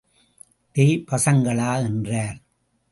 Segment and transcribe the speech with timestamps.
[0.71, 1.71] டேய் பசங்களா!
[1.83, 2.37] என்றார்.